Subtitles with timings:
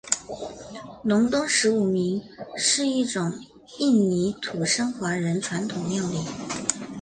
[1.03, 2.23] 隆东十五暝
[2.57, 3.33] 是一种
[3.77, 6.25] 印尼土生华人传统料理。